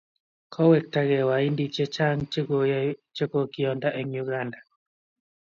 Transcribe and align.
kobektagei 0.53 1.27
Wahindinik 1.29 1.71
chechang 1.75 2.19
che 3.17 3.23
kokionda 3.31 3.89
eng' 3.99 4.17
Uganda 4.23 4.59